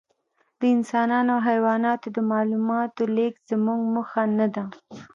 [0.59, 4.63] د انسانانو او حیواناتو د معلوماتو لېږد زموږ موخه نهده.